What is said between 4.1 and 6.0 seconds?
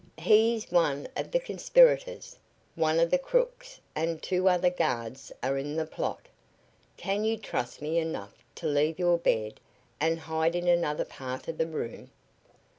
two other guards are in the